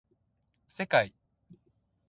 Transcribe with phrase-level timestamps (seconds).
[0.67, 1.13] せかい